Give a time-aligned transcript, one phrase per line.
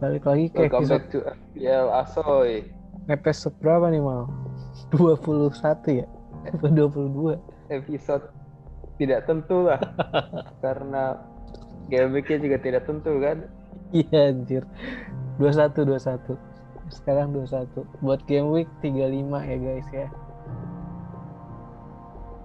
[0.00, 2.52] Balik lagi ke Welcome episode back to FPL Asoy.
[3.12, 4.32] episode berapa nih mal?
[4.96, 5.52] 21
[5.92, 6.08] ya?
[6.56, 7.36] Apa 22?
[7.68, 8.32] Episode
[8.96, 9.76] tidak tentu lah.
[10.64, 11.20] Karena
[11.92, 13.44] game week-nya juga tidak tentu kan.
[13.92, 14.64] Iya anjir.
[15.36, 16.32] 21 21.
[16.88, 17.68] Sekarang 21.
[18.00, 19.04] Buat game week 35
[19.52, 20.08] ya guys ya.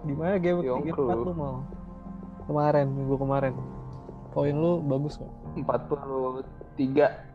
[0.04, 1.08] Gimana game week Yongku.
[1.08, 1.64] 34 lu mal?
[2.52, 3.56] Kemarin, minggu kemarin.
[4.36, 5.32] Poin lu bagus kok.
[5.56, 7.35] 43.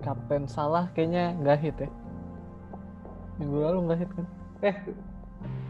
[0.00, 1.90] Kapten salah kayaknya nggak hit ya.
[3.36, 4.26] Minggu lalu nggak hit kan?
[4.62, 4.76] Eh,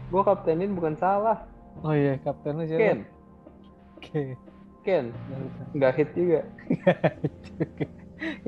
[0.07, 1.43] gua kaptenin bukan salah.
[1.83, 2.81] Oh iya, kapten lu siapa?
[2.81, 2.99] Ken,
[3.97, 4.21] Oke.
[4.81, 5.05] Ken.
[5.75, 6.41] Nggak hit juga.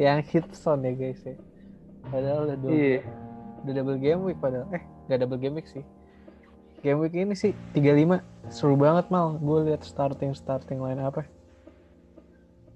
[0.01, 1.37] yang hit son ya guys ya
[2.09, 2.99] padahal udah dua Iya.
[3.61, 5.85] udah double game week padahal eh nggak double game week sih
[6.81, 8.17] game week ini sih 35
[8.49, 11.27] seru banget mal gue lihat starting starting line apa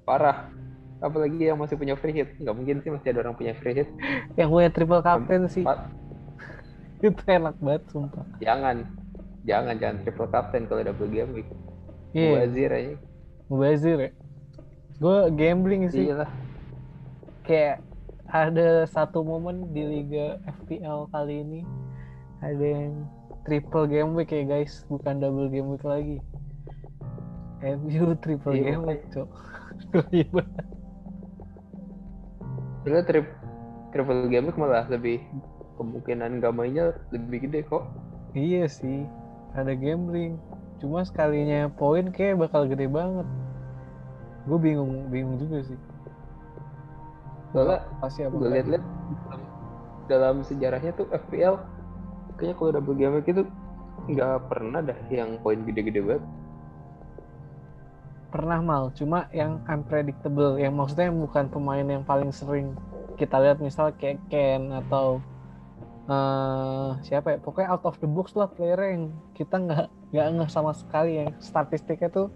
[0.04, 0.52] Parah.
[1.04, 2.32] Apalagi yang masih punya free hit.
[2.40, 3.90] Nggak mungkin sih masih ada orang punya free hit.
[4.34, 5.68] yang punya triple captain sih
[7.04, 8.88] itu enak banget sumpah Jangan.
[9.44, 11.50] Jangan, jangan triple captain kalau double game week.
[12.16, 12.96] iya Wazir aja.
[13.52, 14.12] mubazir ya
[14.96, 16.30] gue gambling sih Iya lah.
[17.44, 17.84] kayak
[18.26, 21.62] ada satu momen di liga FPL kali ini
[22.40, 23.04] ada yang
[23.44, 26.24] triple game week ya guys bukan double game week lagi
[27.60, 29.28] MU triple Iya, game week cok
[32.84, 33.28] Dulu trip
[34.30, 35.24] game week malah lebih
[35.78, 37.86] kemungkinan gak mainnya lebih gede kok.
[38.34, 39.06] iya sih
[39.54, 40.42] ada gambling.
[40.82, 43.26] Cuma sekalinya poin kayak bakal gede banget.
[44.50, 45.80] Gue bingung bingung juga sih.
[47.54, 49.42] Soalnya pasti apa gue liat-liat dalam,
[50.10, 51.56] dalam sejarahnya tuh FPL
[52.36, 53.46] kayaknya kalau double week itu
[54.10, 56.24] nggak pernah dah yang poin gede-gede banget.
[58.34, 58.90] Pernah mal.
[58.98, 62.74] Cuma yang unpredictable yang maksudnya bukan pemain yang paling sering
[63.14, 65.22] kita lihat misal kayak Ken atau
[66.10, 67.38] eh siapa ya?
[67.38, 71.22] Pokoknya out of the box lah player yang kita nggak nggak ngeh sama sekali.
[71.22, 72.34] Yang statistiknya tuh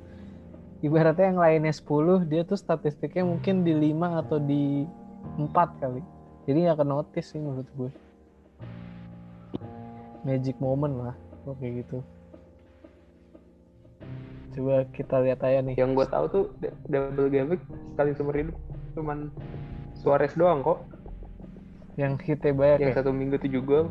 [0.85, 4.85] ibaratnya yang lainnya 10 dia tuh statistiknya mungkin di 5 atau di
[5.41, 6.05] 4 kali.
[6.45, 7.89] Jadi nggak notice sih menurut gue.
[10.21, 11.15] Magic moment lah
[11.47, 12.03] kayak gitu
[14.57, 15.75] coba kita lihat aja nih.
[15.77, 16.43] Yang gue tahu tuh
[16.89, 17.61] double game week
[17.93, 18.57] sekali seumur hidup
[18.97, 19.29] cuman
[19.93, 20.81] Suarez doang kok.
[21.93, 22.97] yang hitnya banyak Yang ya?
[23.01, 23.85] satu minggu tujuh gol.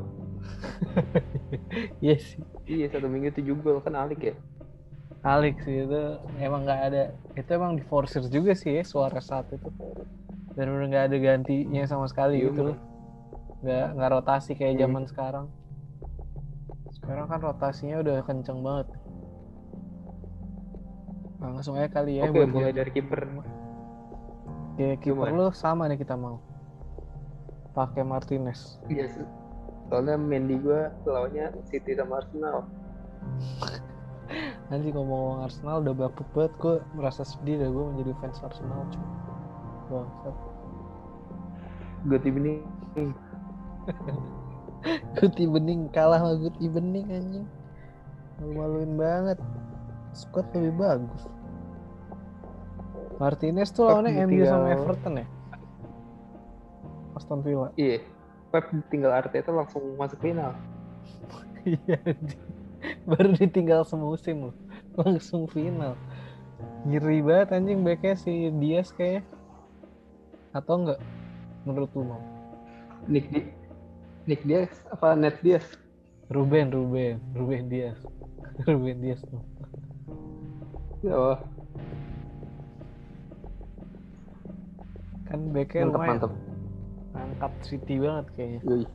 [2.05, 2.39] iya sih.
[2.65, 4.35] Iya satu minggu tujuh gol kan alik ya.
[5.23, 6.03] Alex sih itu
[6.39, 7.03] emang nggak ada.
[7.35, 9.67] Itu emang diforsir juga sih ya suara saat itu.
[10.55, 12.77] Dan udah nggak ada gantinya sama sekali Iya, gitu loh.
[13.67, 14.83] nggak nggak rotasi kayak Hmm.
[14.87, 15.47] zaman sekarang.
[16.95, 18.87] Sekarang kan rotasinya udah kenceng banget
[21.57, 23.25] langsung aja kali ya Oke buat mulai dari kiper.
[24.77, 26.37] ya kiper lu sama nih kita mau
[27.73, 29.09] pakai Martinez Iya.
[29.11, 29.27] sih.
[29.87, 32.69] Soalnya Mendy gue lawannya City sama Arsenal.
[34.69, 39.05] nanti ngomong-ngomong Arsenal udah bapuk banget gue merasa sedih dah gue menjadi fans Arsenal cuy
[39.89, 40.37] bangsat
[42.07, 42.63] Good evening.
[45.17, 47.47] Guti Bening kalah sama Guti Bening anjing
[48.37, 49.39] maluin banget
[50.13, 51.23] squad lebih bagus
[53.17, 55.27] Martinez tuh lawannya MU sama Everton ya?
[57.17, 57.73] Aston Villa.
[57.81, 58.05] Iya.
[58.53, 60.55] Pep tinggal Arteta langsung masuk final.
[61.67, 61.99] iya
[63.07, 64.57] baru ditinggal semusim loh
[64.97, 65.99] langsung final.
[66.87, 69.27] Ngeri banget anjing backnya si Diaz kayak
[70.57, 71.01] atau enggak
[71.69, 72.23] menurut lu mau
[73.05, 73.45] Nick Di
[74.25, 75.67] Nick Diaz apa Net Diaz?
[76.33, 77.99] Ruben Ruben Ruben Diaz.
[78.67, 79.43] Ruben Diaz tuh.
[81.07, 81.39] Oh,
[85.27, 86.33] kan backnya mantap lumayan mantap.
[87.17, 88.87] angkat City banget kayaknya Yoi.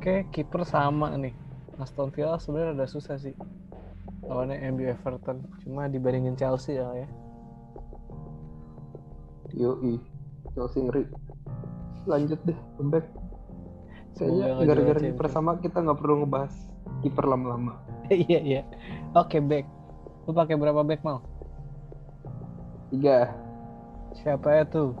[0.00, 1.36] Oke, kiper sama nih.
[1.76, 3.36] Aston Villa sebenarnya udah susah sih.
[4.24, 5.44] Lawannya MU Everton.
[5.60, 7.08] Cuma dibandingin Chelsea lah ya.
[9.52, 10.00] Yoi.
[10.56, 11.04] Chelsea ngeri.
[12.08, 13.12] Lanjut deh, comeback.
[14.16, 16.54] Nggak gara-gara kiper sama kita nggak perlu ngebahas
[17.04, 17.76] kiper lama-lama.
[18.10, 18.62] Iya, iya.
[19.14, 19.68] Oke, back.
[20.26, 21.22] Lu pakai berapa back mal?
[22.90, 23.30] Tiga.
[24.18, 24.98] Siapa ya tuh?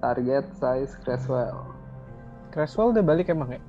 [0.00, 1.60] Target size Creswell.
[2.50, 3.60] Creswell udah balik emang ya?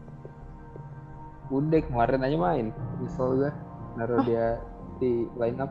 [1.51, 2.68] Udah kemarin aja main.
[3.04, 3.51] Misal
[4.00, 4.57] naruh dia
[4.98, 5.69] di line up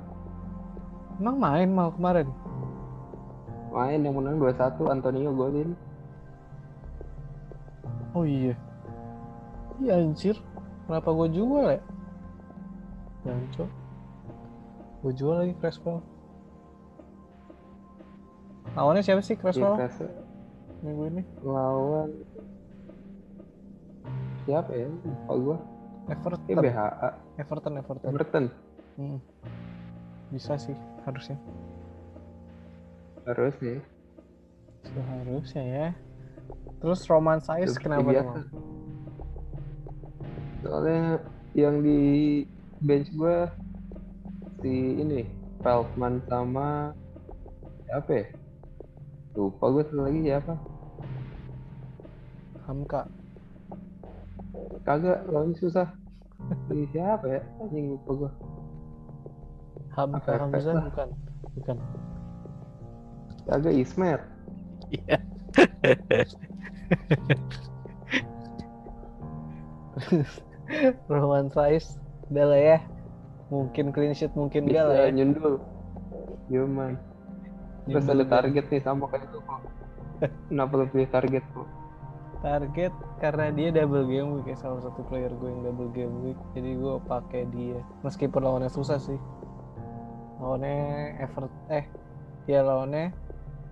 [1.20, 2.28] Emang main mal kemarin?
[3.72, 5.72] main yang menang 2-1 Antonio golin.
[8.12, 8.52] Oh iya.
[9.80, 10.36] Iya anjir.
[10.84, 11.80] Kenapa gue jual ya?
[13.24, 13.64] Janco.
[15.00, 16.04] Gue jual lagi Creswell.
[18.72, 20.10] Lawannya siapa sih Creswell Newcastle
[20.82, 21.22] minggu ini?
[21.46, 22.10] lawan
[24.42, 24.90] siapa ya?
[24.90, 25.56] Lupa gua.
[26.10, 26.58] Everton.
[26.58, 28.10] BHA Everton, Everton.
[28.10, 28.44] Everton
[28.98, 29.18] Hmm.
[30.28, 30.76] Bisa sih
[31.08, 31.40] harusnya.
[33.22, 33.78] harus nih.
[34.82, 35.86] Seharusnya ya.
[36.82, 38.38] Terus Roman Saiz Seperti kenapa biasa.
[40.66, 41.22] Soalnya
[41.54, 42.00] yang di
[42.82, 43.46] bench gua
[44.58, 45.22] si ini
[45.62, 46.90] Feldman sama
[47.86, 48.26] siapa ya?
[49.32, 50.54] Lupa gue satu lagi siapa?
[52.68, 53.08] Hamka.
[54.84, 55.88] Kagak, lawannya susah.
[56.68, 57.40] Si siapa ya?
[57.62, 58.30] Anjing lupa gua.
[59.96, 61.08] Hamka Hamzah bukan.
[61.56, 61.76] Bukan.
[63.48, 64.20] Kagak Ismet.
[64.92, 65.16] Iya.
[71.08, 71.96] Roman Saiz
[72.32, 72.78] udah lah ya.
[73.52, 75.12] Mungkin clean sheet, mungkin enggak lah Bisa ya.
[75.12, 75.54] nyundul.
[76.48, 76.96] Gimana?
[77.86, 78.30] Terus ada enggak.
[78.30, 79.60] target nih sama kayak itu kok.
[80.48, 81.68] Kenapa lu pilih target kok?
[82.42, 82.90] target
[83.22, 86.74] karena dia double game week ya salah satu player gue yang double game week jadi
[86.74, 89.16] gue pakai dia meskipun lawannya susah sih
[90.42, 91.86] lawannya Everton eh
[92.50, 93.14] ya lawannya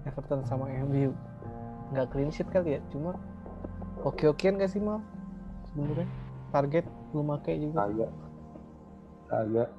[0.07, 1.11] Everton sama MU
[1.91, 3.19] nggak clean sheet kali ya cuma
[4.07, 5.03] oke okean gak sih mal
[5.75, 6.07] sebenarnya
[6.55, 8.13] target lu make juga Kagak.
[9.27, 9.71] Kagak.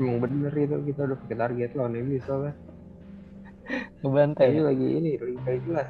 [0.00, 2.52] Emang bener itu kita udah pakai target lawan MU soalnya.
[4.04, 4.62] Ngebantai MU ya?
[4.68, 5.88] lagi ini lagi jelas.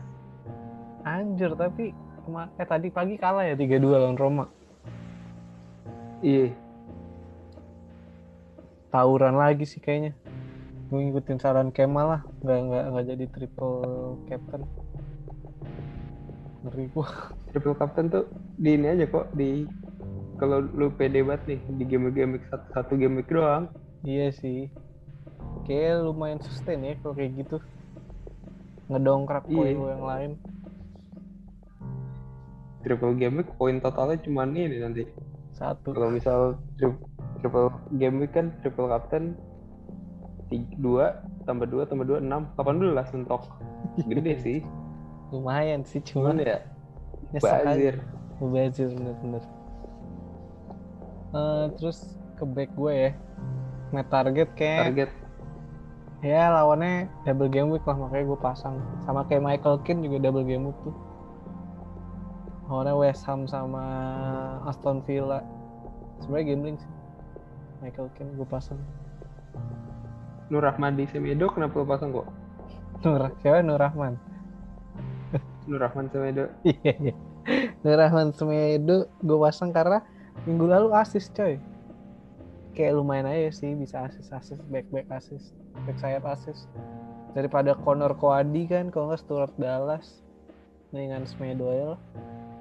[1.04, 1.90] anjir tapi
[2.56, 4.46] eh tadi pagi kalah ya 3-2 lawan Roma.
[6.24, 6.56] Iya.
[8.88, 10.14] tawuran lagi sih kayaknya.
[10.88, 12.22] Gue ngikutin saran Kemal lah.
[12.40, 13.82] Nggak nggak nggak jadi triple
[14.30, 14.62] captain.
[16.64, 17.08] Ngeri gua.
[17.50, 18.24] Triple captain tuh
[18.56, 19.68] di ini aja kok di
[20.38, 23.68] kalau lu pede banget nih di game-game week satu, satu game doang.
[24.06, 24.72] Iya sih.
[25.68, 27.56] Kayak lumayan sustain ya kalau kayak gitu
[28.86, 29.88] ngedongkrak poin Iya.
[29.90, 30.30] yang lain.
[32.84, 35.08] Triple game week poin totalnya cuma ini nanti.
[35.56, 35.96] Satu.
[35.96, 37.00] Kalau misal tri-
[37.40, 39.38] triple game week kan triple captain
[40.52, 41.04] tiga, dua
[41.48, 43.48] tambah dua tambah dua enam delapan belas mentok
[44.04, 44.58] gede sih.
[45.32, 46.58] Lumayan sih cuman cuma ya
[47.32, 47.92] nyesek aja.
[48.36, 49.44] Bazir bener-bener
[51.34, 53.10] Eh, terus ke back gue ya.
[53.90, 55.10] Net target kayak target
[56.24, 58.80] ya lawannya double game week lah makanya gue pasang.
[59.04, 60.96] Sama kayak Michael Keane juga double game week tuh.
[62.72, 63.84] Lawannya West Ham sama
[64.64, 65.44] Aston Villa.
[66.24, 66.92] Sebenarnya gambling sih.
[67.84, 68.80] Michael Keane gue pasang.
[70.48, 72.28] Nur Rahmadi Semedo kenapa lu pasang kok
[73.00, 74.20] Nur siapa Nur Rahman
[75.64, 76.52] Nur Rahman Semedo.
[76.68, 77.14] Iya iya.
[77.80, 80.04] Nur Rahman Semedo gue pasang karena
[80.44, 81.56] minggu lalu asis coy.
[82.76, 86.70] Kayak lumayan aja sih bisa asis asis back back asis back sayap asis.
[87.34, 90.22] Daripada Connor Coady kan kalau nggak Stuart Dallas.
[90.94, 91.18] Aja
[91.90, 92.00] lah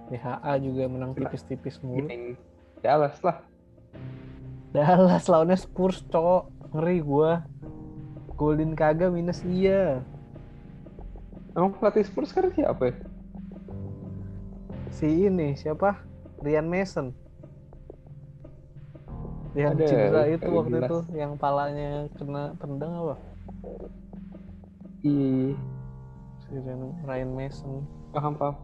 [0.09, 2.09] DHA juga menang tipis-tipis mulu.
[2.81, 3.45] Dallas lah.
[4.73, 6.49] Dallas lawannya Spurs cowok.
[6.73, 7.45] Ngeri gua.
[8.33, 10.01] Golden kagak minus iya.
[11.53, 12.95] Emang pelatih Spurs sekarang siapa ya?
[14.89, 16.01] Si ini siapa?
[16.41, 17.07] Ryan Mason
[19.53, 20.89] yang Ada, cedera ya, itu waktu jelas.
[20.89, 23.15] itu yang palanya kena tendang apa?
[25.05, 25.53] Ih,
[26.41, 26.49] si
[27.05, 27.85] Ryan- Mason.
[28.13, 28.55] Paham paham.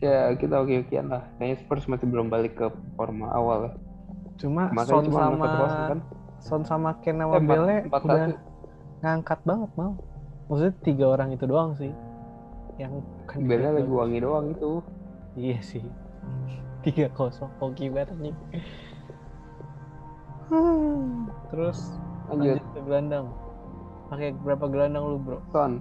[0.00, 1.28] Ya kita oke okean lah.
[1.36, 2.66] Kayaknya Spurs masih belum balik ke
[2.96, 3.72] forma awal ya.
[4.40, 5.46] Cuma makanya Son cuma sama
[5.90, 5.98] kan?
[6.40, 7.40] Son sama Ken sama Eh,
[7.84, 8.26] empat udah
[9.00, 9.92] ngangkat banget mau
[10.48, 11.92] maksudnya tiga orang itu doang sih
[12.80, 14.80] yang bukan Bale lagi wangi doang itu.
[15.36, 15.84] Iya sih.
[16.80, 18.16] Tiga kosong hoki banget
[21.50, 21.78] Terus
[22.26, 23.26] lanjut lanjut ke gelandang.
[24.08, 25.38] Pakai berapa gelandang lu bro?
[25.50, 25.78] Son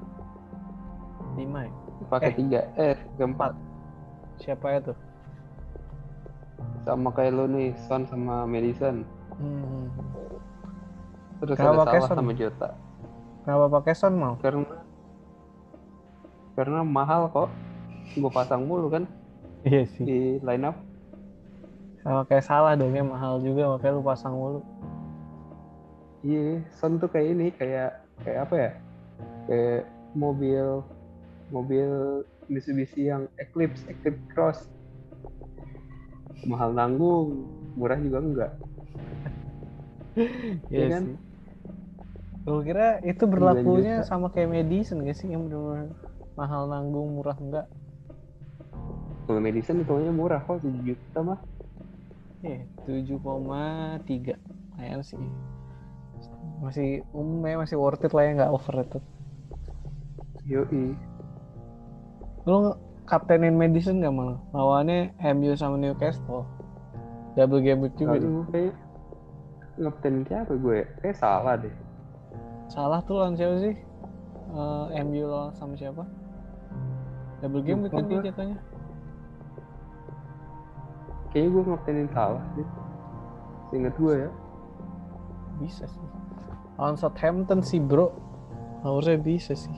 [1.33, 1.71] Lima ya?
[2.07, 2.35] pakai Eh.
[2.35, 3.53] tiga eh keempat
[4.37, 4.97] Siapa ya tuh?
[6.81, 9.03] sama kayak lu nih Son sama Madison
[9.35, 9.87] Hmm.
[11.39, 12.17] terus Kenapa ada Salah Son?
[12.17, 12.69] sama Jota
[13.41, 14.33] Kenapa pakai Son mau?
[14.37, 14.65] karena
[16.55, 17.49] karena mahal kok
[18.11, 19.03] gue pasang mulu kan
[19.61, 20.03] Iya sih.
[20.03, 20.75] di line up
[21.99, 24.61] Sama kayak salah dong ya mahal juga makanya lu pasang mulu.
[26.19, 28.71] iya Son tuh kayak ini kayak kayak apa ya
[29.47, 30.83] kayak mobil
[31.47, 34.59] mobil Mitsubishi yang Eclipse Eclipse Cross
[36.43, 37.47] mahal nanggung
[37.79, 38.51] murah juga enggak
[40.71, 41.03] Iya Iya kan?
[41.07, 41.17] sih.
[42.43, 45.93] Gue kira itu berlakunya sama kayak Madison gak sih yang bener-bener
[46.35, 47.67] mahal nanggung murah enggak?
[49.29, 51.39] kalau medicine itu murah kok 7 juta mah
[52.39, 54.39] Iya, 7,3
[54.79, 55.19] lumayan sih.
[56.59, 59.03] masih umum ya masih worth it lah ya nggak overrated.
[60.43, 60.95] Yoi.
[62.47, 62.75] lu
[63.07, 64.39] kaptenin Madison nggak malah?
[64.51, 66.47] Lawannya MU sama Newcastle.
[67.35, 68.19] Double game week juga
[68.51, 68.75] kayak
[69.79, 70.79] ngepten siapa gue?
[70.99, 71.71] Kayak salah deh.
[72.67, 73.75] salah tuh lawan siapa sih?
[74.51, 76.03] Eh, MU lawan sama siapa?
[77.39, 78.57] Double game week kan dia jatuhnya
[81.29, 82.65] Kayaknya gue ngeptenin salah sih.
[83.69, 84.31] Ingat gue ya.
[85.59, 85.99] bisa sih
[86.79, 88.15] lawan Southampton sih bro
[88.79, 89.75] harusnya bisa sih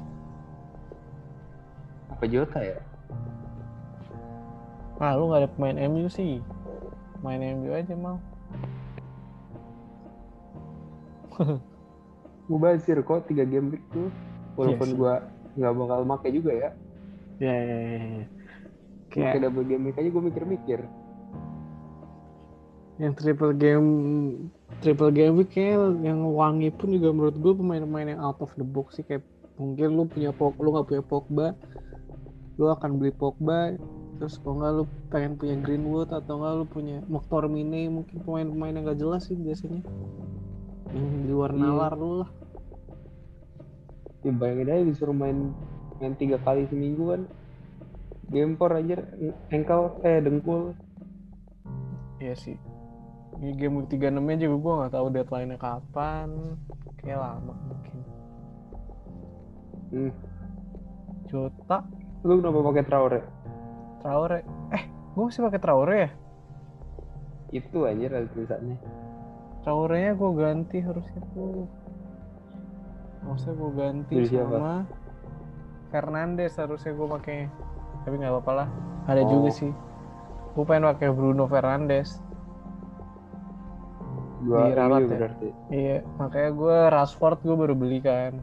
[2.08, 2.77] Apa Jota ya?
[4.96, 6.38] nah lu nggak ada pemain MU sih
[7.20, 8.22] main MU aja mau
[12.46, 14.12] Gue basir kok 3 game week tuh.
[14.53, 15.00] Walaupun Iya sih.
[15.00, 15.13] gue
[15.55, 16.70] nggak bakal make juga ya.
[17.39, 18.25] ya ya ya, ya.
[19.10, 20.79] Kayak kayak double game week aja gue mikir-mikir.
[23.01, 23.89] Yang triple game
[24.86, 29.01] triple game week yang wangi pun juga menurut gue pemain-pemain yang out of the box
[29.01, 29.25] sih kayak
[29.58, 31.48] mungkin lu punya Pog, lu nggak punya Pogba
[32.62, 33.74] lu akan beli Pogba
[34.22, 38.86] terus kalau nggak lu pengen punya Greenwood atau nggak lu punya McTominay mungkin pemain-pemain yang
[38.86, 39.81] gak jelas sih biasanya
[40.93, 41.62] yang di luar Iya.
[41.62, 42.29] nalar lu lah
[44.22, 45.50] Ya bayangin aja disuruh main
[45.98, 47.22] main tiga kali seminggu kan.
[48.29, 49.01] Gempor aja
[49.50, 50.77] engkel eh dengkul.
[52.22, 52.53] iya sih
[53.41, 56.29] ini game week 36 nya juga gue nggak tahu deadline-nya kapan
[56.98, 58.00] kayak lama mungkin
[59.91, 60.07] Hmm.
[61.25, 61.83] Jota
[62.21, 63.19] Lu kenapa pakai Traore?
[64.00, 64.39] Traore
[64.71, 66.10] eh gue masih pakai Traore ya
[67.51, 68.79] Itu anjir ada tulisannya.
[69.60, 71.67] Traorenya gue ganti harusnya tuh
[73.21, 74.48] Maksudnya gue ganti siapa?
[74.50, 74.75] sama
[75.89, 77.39] Fernandes harusnya gue pakai
[78.01, 78.67] tapi nggak apa-apa lah
[79.05, 79.29] ada Oh.
[79.29, 79.69] juga sih
[80.51, 82.24] gue pengen pakai Bruno Fernandes
[84.41, 85.12] Dua Diralat MU ya?
[85.13, 85.48] berarti.
[85.69, 88.33] iya makanya gue Rashford gue baru beli kan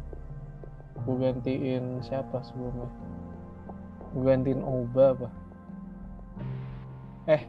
[0.99, 2.87] gue gantiin siapa sebelumnya
[4.13, 5.29] gue gantiin Oba apa
[7.27, 7.43] eh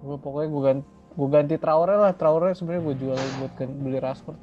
[0.00, 4.40] gue pokoknya gue ganti gue ganti Traore lah Traore sebenarnya gue jual buat beli Rashford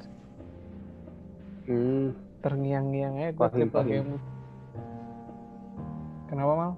[1.66, 2.14] Hmm.
[2.46, 4.24] terngiang-ngiang aja gue game week.
[6.26, 6.72] kenapa mal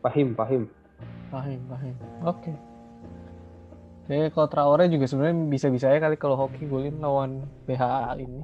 [0.00, 0.62] Pahim, pahim.
[1.28, 1.94] pahim pahim
[2.24, 2.52] oke
[4.10, 8.42] jadi kalau Traore juga sebenarnya bisa-bisa aja kali kalau hoki golin lawan BHA ini.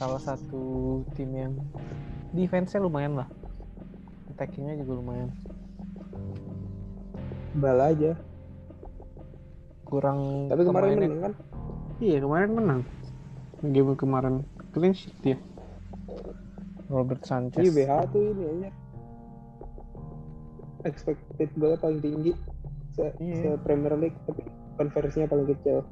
[0.00, 1.52] Salah satu tim yang
[2.32, 3.28] defense-nya lumayan lah.
[4.32, 5.28] Attackingnya juga lumayan.
[7.60, 8.12] Bal aja.
[9.90, 11.32] kurang Tapi kemarin menang kan?
[11.98, 12.80] iya kemarin menang.
[13.74, 14.46] Game kemarin.
[14.70, 15.38] Clean sheet dia.
[16.86, 17.58] Robert Sanchez.
[17.58, 18.70] Iya BH tuh ini aja.
[20.86, 22.32] Expected goal paling tinggi
[22.90, 23.34] se, Iya.
[23.36, 24.42] se Premier League tapi
[24.74, 25.84] konversinya paling kecil.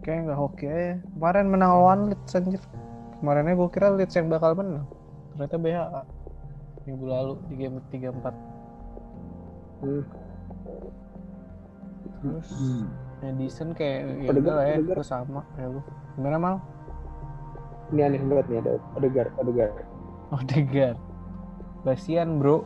[0.00, 0.96] kayak nggak hoki aja.
[1.12, 2.62] Kemarin menang lawan Leeds anjir.
[3.20, 4.88] Kemarinnya gue kira Leeds yang bakal menang.
[5.30, 6.02] Ternyata BHA
[6.80, 8.32] minggu lalu di game week 34
[9.80, 10.04] Hmm.
[12.20, 12.48] terus
[13.20, 15.44] Edison kayak ya udah lah ya itu sama.
[15.56, 15.80] Ya lu
[16.16, 16.54] gimana mal?
[17.92, 19.74] Ini aneh banget nih ada Odegaard, Odegaard.
[20.32, 20.98] Odegaard.
[21.82, 22.64] Basian bro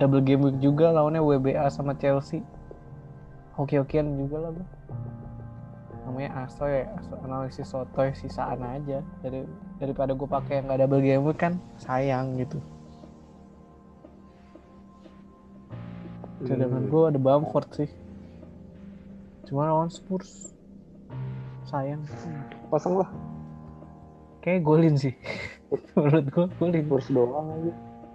[0.00, 2.44] double game week juga lawannya WBA sama Chelsea.
[3.56, 4.66] Hoki-hokian juga lah bro
[6.02, 9.00] namanya Asoy Aso- analisis sotoy sisaan aja.
[9.22, 9.46] Dari
[9.78, 12.58] daripada gue pakai yang nggak double game week kan sayang gitu.
[16.42, 17.90] Cadangan gue ada Bamford sih.
[19.46, 20.50] Cuma lawan Spurs.
[21.70, 22.02] Sayang.
[22.66, 23.08] Pasang lah.
[24.42, 25.14] Kayak golin sih.
[25.94, 26.82] Menurut gue golin.
[26.82, 27.72] Spurs doang aja.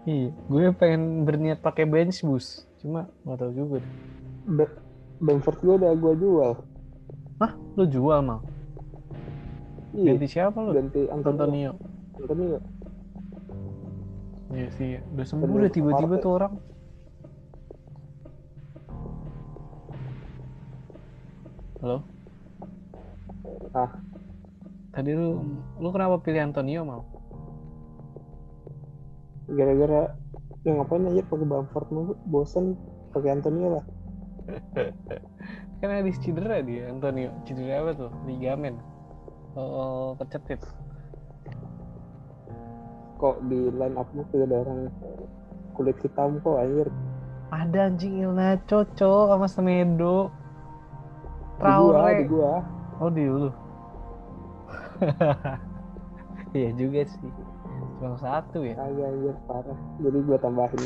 [0.08, 3.94] Iya gue pengen berniat pakai bench boost cuma nggak tahu juga deh
[4.48, 4.80] Ba-
[5.20, 6.52] Bamford gue udah gue jual.
[7.42, 7.52] Hah?
[7.74, 8.46] Lu jual mal?
[9.92, 10.14] Iya.
[10.14, 10.72] Ganti siapa lu?
[10.78, 11.34] Ganti Antonio.
[11.36, 11.72] Antonio.
[12.22, 12.58] Antonio.
[14.54, 16.54] Iya sih, udah sembuh udah tiba-tiba tuh orang.
[21.82, 21.98] Halo?
[23.76, 23.92] Ah.
[24.96, 25.44] Tadi lu,
[25.82, 27.02] lu kenapa pilih Antonio mal?
[29.48, 30.12] Gara-gara
[30.68, 32.75] ya ngapain aja pakai Bamford mulu bosen
[33.16, 33.86] pakai Antonio lah.
[35.80, 37.32] Kan habis cedera dia Antonio.
[37.48, 38.12] Cedera apa tuh?
[38.27, 38.75] Ligamen.
[39.58, 40.62] Oh, kecetit.
[43.18, 44.94] Kok di line up tuh ada orang
[45.74, 46.89] kulit hitam kok anjir.
[47.54, 50.30] Ada anjing Ilna Coco sama Semedo.
[51.58, 52.27] Di gua, di Traore.
[52.27, 52.54] gua.
[53.00, 53.50] Oh di lu.
[56.56, 57.30] Iya juga sih.
[57.98, 58.77] Cuma satu ya.
[58.77, 59.80] Kagak anjir parah.
[60.01, 60.82] Jadi gua tambahin.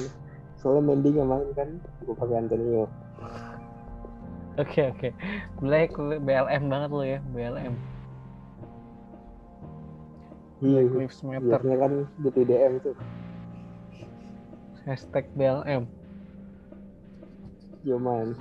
[0.60, 1.70] Soalnya Mendy nggak main kan,
[2.08, 2.86] gua pakai Antonio.
[4.60, 5.10] Oke oke.
[5.63, 7.74] Black BLM banget lo ya, BLM.
[10.62, 11.41] Iya, Lives Matter.
[11.41, 12.96] biasanya kan BTDM tuh.
[14.86, 15.89] Hashtag BLM.
[17.82, 18.38] Cuman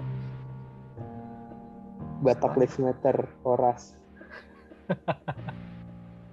[2.21, 3.97] Batak Lives Matter, Horas.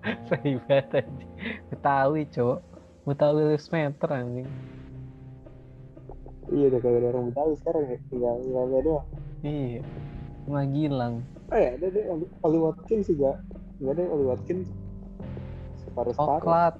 [0.31, 1.25] Ribet aja.
[1.71, 2.59] Betawi, cowok.
[3.07, 4.47] Betawi Lives Matter anjing.
[6.47, 9.05] Iya udah kagak ada orang Betawi sekarang ya, tinggal tinggal doang.
[9.43, 9.81] Iya.
[10.47, 11.15] Cuma Gilang.
[11.51, 12.03] Oh ya, ada deh
[12.43, 13.39] Oli- Watkins juga.
[13.79, 14.67] Enggak ada Oli Watkins.
[15.83, 16.43] Separuh-separuh.
[16.43, 16.75] Oklat.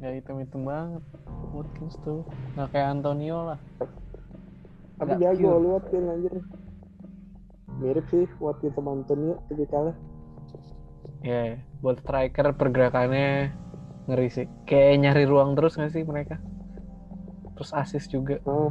[0.00, 1.04] Ya hitam-hitam banget.
[1.52, 2.24] Watkins tuh.
[2.56, 3.58] Nggak kayak Antonio lah.
[4.96, 5.48] Tapi nggak jago.
[5.60, 6.34] Oli Watkins anjir.
[7.76, 9.92] Mirip sih Watkins sama Antonio tipikalnya.
[11.20, 13.52] Ya, buat striker pergerakannya
[14.06, 14.46] ngeri sih.
[14.64, 16.40] Kayak nyari ruang terus nggak sih mereka?
[17.56, 18.36] Terus assist juga.
[18.44, 18.70] Oh,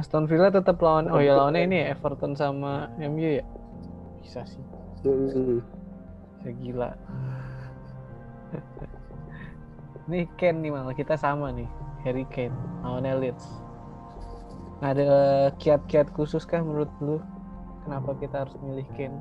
[0.00, 3.44] Aston Villa tetap lawan oh ya lawannya ini ya, Everton sama MU ya
[4.24, 4.64] bisa sih
[5.04, 5.60] yoi.
[6.40, 6.90] ya gila
[10.10, 11.68] nih Ken nih malah kita sama nih
[12.00, 13.44] Harry Kane lawannya Leeds
[14.80, 17.20] ada kiat-kiat khusus kah menurut lu
[17.84, 19.20] kenapa kita harus milih Kane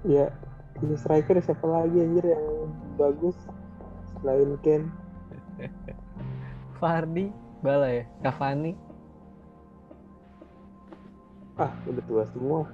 [0.00, 0.32] Ya,
[0.80, 3.36] ini striker siapa lagi anjir yang bagus
[4.20, 4.88] selain Ken?
[6.80, 7.28] Fardi
[7.64, 8.72] Bala ya Cavani
[11.60, 12.64] Ah, udah tua semua.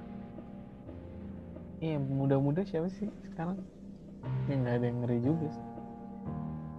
[1.77, 3.59] iya muda-muda siapa sih sekarang
[4.49, 5.65] ya nggak ada yang ngeri juga sih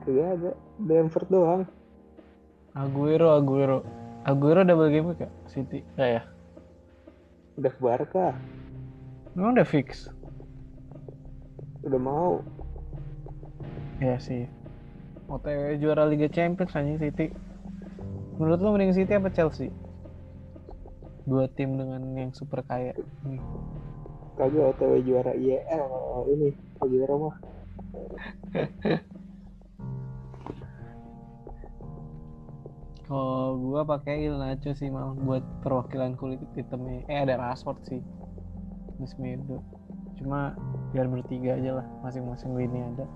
[0.03, 0.51] Kagak ada.
[0.81, 1.63] Brentford doang.
[2.73, 3.85] Aguero Aguero
[4.25, 6.23] Aguero double game gak City nggak ya
[7.61, 8.27] Udah ke Barca.
[9.37, 10.09] Emang udah fix
[11.85, 12.43] Udah mau.
[13.99, 14.47] Ya sih.
[15.29, 17.31] OTW juara Liga Champions anjing City.
[18.41, 19.69] Menurut lo mending City apa Chelsea?
[21.29, 22.97] Dua tim dengan yang super kaya.
[23.27, 23.43] Nih.
[24.39, 26.51] Kagak OTW juara IEL kalau ini.
[26.79, 27.37] Aguero mah.
[33.09, 37.09] Kalau gua pakai Il Nacho sih mal buat perwakilan kulit hitamnya.
[37.09, 38.05] Eh ada Rashford sih.
[39.09, 39.65] Semedo.
[40.21, 40.53] Cuma
[40.93, 43.07] biar bertiga aja lah masing-masing ini ada.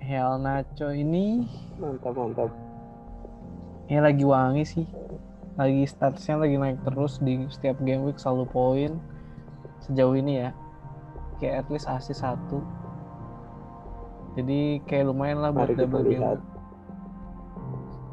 [0.00, 1.44] El Nacho ini
[1.76, 2.50] Mantap, mantap.
[3.90, 4.86] ya lagi wangi sih
[5.58, 8.92] lagi statusnya lagi naik terus di setiap game week selalu poin
[9.84, 10.50] sejauh ini ya
[11.42, 12.64] kayak at least assist satu
[14.38, 16.40] jadi kayak lumayan lah buat Mari double game lihat.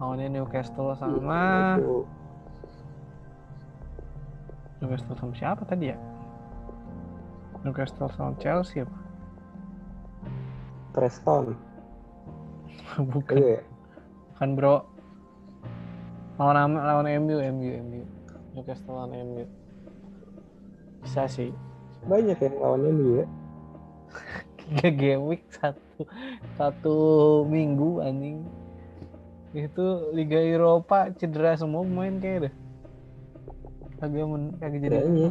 [0.01, 1.77] lawannya Newcastle sama.
[4.81, 5.97] Newcastle sama siapa tadi ya
[7.67, 8.97] Newcastle sama Chelsea apa?
[10.95, 11.53] Preston.
[13.13, 13.35] bukan.
[13.35, 13.61] Iya, ya?
[14.33, 14.75] bukan bro.
[16.39, 18.03] Lawan lawan MU MU MU
[18.55, 19.45] Newcastle lawan MU
[21.07, 21.55] bisa sih.
[22.03, 23.25] Banyak yang lawannya nih ya.
[24.59, 26.03] tiga game week satu.
[26.59, 26.97] Satu
[27.47, 28.43] minggu anjing.
[29.55, 32.53] Itu Liga Eropa cedera semua main kayak deh.
[33.97, 35.29] Kagak men kagak jadi Kayaknya.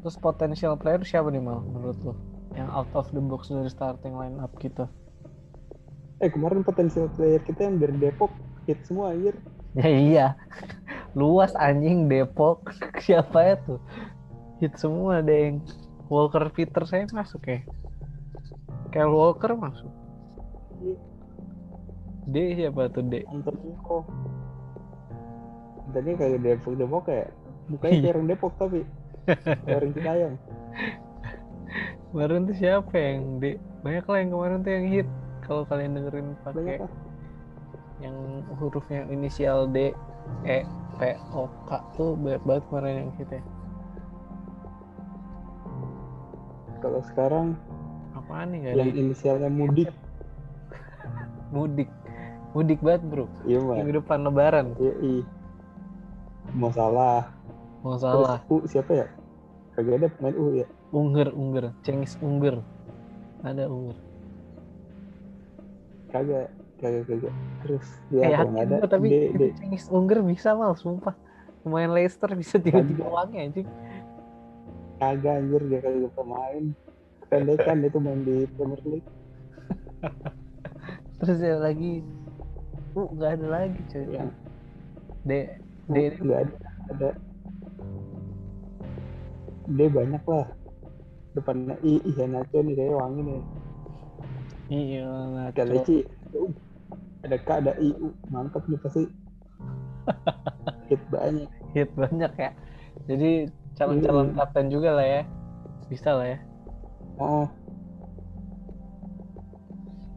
[0.00, 2.14] Terus potential player siapa nih mal menurut lo
[2.56, 4.90] yang out of the box dari starting line up kita
[6.20, 8.28] Eh kemarin potensial player kita yang dari Depok
[8.68, 9.32] hit semua anjir.
[9.72, 10.26] ya iya.
[11.16, 12.76] Luas anjing Depok.
[13.04, 13.80] Siapa ya tuh?
[14.60, 15.64] Hit semua ada yang
[16.12, 17.64] Walker Peter saya masuk ya?
[18.92, 19.88] Kyle Walker masuk.
[20.84, 20.96] Iya.
[22.30, 23.24] D siapa tuh D?
[23.32, 24.04] Antonio.
[25.96, 27.32] Tadi kayak Depok Depok kayak
[27.72, 28.84] bukannya kayak orang Depok tapi
[29.38, 30.32] kayak orang Citayam.
[32.10, 33.44] kemarin tuh siapa yang D
[33.80, 35.08] banyak lah yang kemarin tuh yang hit
[35.46, 36.82] kalau kalian dengerin pakai
[38.00, 38.16] yang
[38.58, 39.94] hurufnya inisial D
[40.42, 40.58] E
[40.96, 43.42] P O K tuh banyak banget kemarin yang hit ya
[46.80, 47.46] Kalau sekarang
[48.16, 49.90] apaan nih gak yang ada inisialnya mudik.
[51.54, 51.90] mudik
[52.56, 55.14] mudik banget bro Iya minggu depan lebaran Iya i.
[56.50, 57.30] Masalah.
[57.80, 59.06] mau Terus U siapa ya?
[59.80, 60.68] Kagak ada pemain U ya.
[60.92, 62.60] Unger Unger Cengiz Unger
[63.40, 63.96] ada Unger
[66.12, 66.52] Kagak.
[66.76, 67.34] Kagak kagak.
[67.64, 69.42] Terus eh ya nggak ada gua, tapi D, itu D.
[69.56, 71.16] Cengiz Unger bisa mal sumpah
[71.64, 73.68] pemain Leicester bisa tiba-tiba wangi anjing
[75.00, 76.64] Kagak anjir dia kagak pemain.
[77.32, 79.08] Pendekan itu main di Premier League.
[81.24, 82.04] terus ya lagi
[82.96, 84.32] uh nggak ada lagi cuy Yang
[85.24, 85.30] D
[85.88, 86.56] D U nggak ada.
[86.92, 87.10] Ada.
[89.70, 90.46] D banyak lah.
[91.30, 93.40] Depannya I, I Nacho nih kayak wangi nih.
[94.70, 95.54] Iya, Nacho.
[95.54, 95.96] Kalici
[96.34, 96.50] uh,
[97.22, 99.06] ada K ada I uh, mantap nih pasti
[100.90, 102.50] hit banyak Hit banyak ya.
[103.06, 103.46] Jadi
[103.78, 104.36] calon-calon Mm.
[104.36, 105.22] kapten juga lah ya.
[105.86, 106.38] Bisa lah ya.
[107.20, 107.46] oh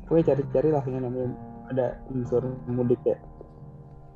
[0.07, 1.33] gue cari-cari lah yang namanya
[1.73, 3.17] ada unsur mudik ya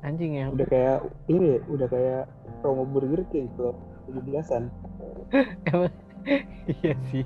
[0.06, 0.46] Anjing ya.
[0.46, 2.30] udah kayak ini udah kayak
[2.62, 3.74] promo Burger King kalau
[4.06, 4.87] 17-an Emang
[6.82, 7.24] iya sih.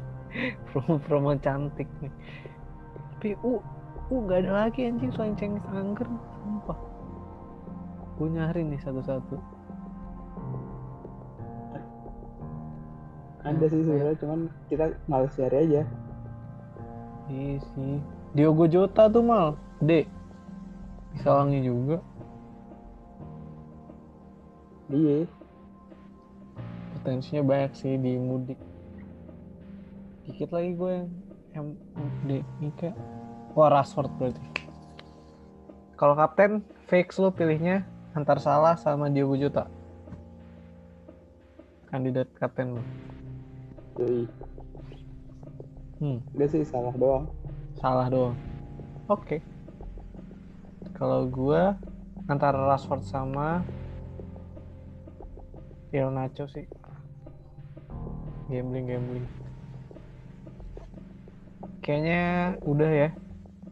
[0.72, 2.12] Promo-promo cantik nih.
[3.18, 3.60] Tapi uh,
[4.08, 6.08] uh gak ada lagi anjing selain Cengiz Angger.
[6.40, 6.78] Sumpah.
[8.16, 9.62] Gue nyari nih satu-satu.
[13.42, 15.82] ada sih sebenarnya cuman kita males nyari aja
[17.26, 17.98] Iya sih.
[18.34, 19.58] Diogo Jota tuh mal.
[19.82, 20.06] D.
[21.14, 21.98] Bisa juga.
[24.92, 25.24] iya
[27.02, 28.62] Potensinya banyak sih di mudik.
[30.22, 31.06] Dikit lagi gue yang
[31.50, 31.66] yang
[32.30, 32.30] D.
[32.62, 32.94] Ini kayak.
[33.58, 34.38] Wah Rashford berarti.
[35.98, 37.82] Kalau kapten, fix lu pilihnya
[38.14, 39.66] antar Salah sama Diogo Jota.
[41.90, 42.82] Kandidat kapten lu.
[43.98, 44.30] Yoi.
[45.98, 46.22] Hmm.
[46.38, 47.26] Udah sih salah doang
[47.82, 48.38] Salah doang.
[49.10, 49.42] Oke.
[50.94, 51.74] Kalau gua
[52.30, 53.66] antara Rashford sama
[55.90, 56.81] Il Nacho sih.
[58.50, 59.26] Gambling gambling.
[61.82, 62.22] Kayaknya
[62.62, 63.10] udah ya.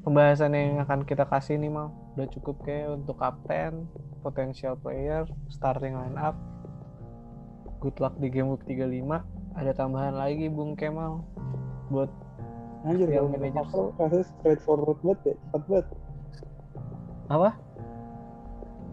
[0.00, 3.86] Pembahasan yang akan kita kasih nih mal udah cukup kayak untuk kapten,
[4.20, 6.34] potential player, starting line up.
[7.80, 9.24] Good luck di game week 35.
[9.56, 11.24] Ada tambahan lagi Bung Kemal
[11.90, 12.10] buat
[12.86, 13.44] anjir Yang manajer.
[13.52, 15.86] Liverpool rasanya straightforward banget ya cepat banget
[17.30, 17.50] apa?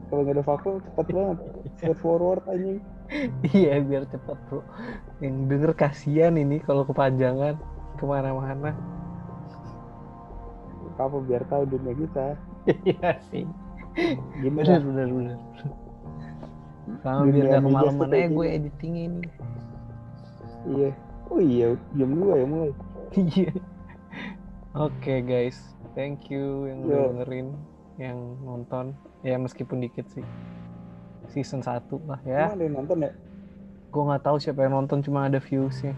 [0.08, 1.38] kalau nggak ada vakum cepat banget
[1.76, 2.80] straightforward anjing
[3.56, 4.62] Iya biar cepet bro.
[5.24, 7.56] Yang denger kasihan ini kalau kepanjangan
[7.98, 8.76] Ke mana-mana.
[10.98, 12.36] Apa biar tahu dunia kita?
[12.84, 13.48] Iya sih.
[14.44, 14.84] Gimana?
[14.84, 15.40] Bener bener
[17.00, 19.30] Sama Dunia biar gak kemalaman aja gue editing ini.
[20.68, 20.92] Iya.
[21.28, 22.72] Oh iya jam dua ya mulai.
[23.16, 23.52] Iya.
[24.76, 25.58] Oke guys.
[25.96, 27.08] Thank you yang udah Yo.
[27.16, 27.48] dengerin
[27.98, 28.86] Yang nonton.
[29.26, 30.28] Ya meskipun dikit sih
[31.32, 32.52] Season 1 lah ya.
[32.52, 33.12] Emang ada yang nonton ya?
[33.88, 35.96] Gue gak tahu siapa yang nonton Cuma ada viewsnya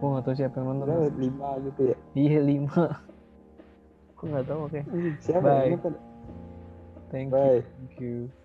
[0.00, 0.86] Gue gak tahu siapa yang nonton.
[0.88, 1.96] Udah lima gitu ya?
[2.16, 4.80] Iya 5 Gue gak tahu oke.
[4.86, 5.56] Anjing, siapa Bye.
[5.66, 5.94] yang nonton?
[7.12, 7.60] Thank you bye.
[7.60, 8.41] Thank you